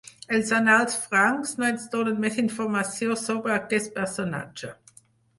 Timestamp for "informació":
2.43-3.17